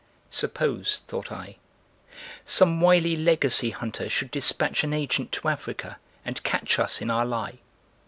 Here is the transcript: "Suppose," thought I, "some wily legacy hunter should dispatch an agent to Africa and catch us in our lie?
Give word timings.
"Suppose," 0.31 1.03
thought 1.07 1.31
I, 1.31 1.57
"some 2.43 2.81
wily 2.81 3.15
legacy 3.15 3.69
hunter 3.69 4.09
should 4.09 4.31
dispatch 4.31 4.83
an 4.83 4.93
agent 4.93 5.31
to 5.33 5.47
Africa 5.47 5.99
and 6.25 6.41
catch 6.41 6.79
us 6.79 7.01
in 7.01 7.11
our 7.11 7.23
lie? 7.23 7.59